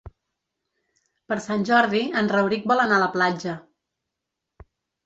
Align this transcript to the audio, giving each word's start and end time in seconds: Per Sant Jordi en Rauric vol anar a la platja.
Per 1.33 1.37
Sant 1.47 1.67
Jordi 1.71 2.03
en 2.23 2.33
Rauric 2.35 2.67
vol 2.73 2.85
anar 2.87 2.99
a 2.99 3.05
la 3.05 3.13
platja. 3.19 3.57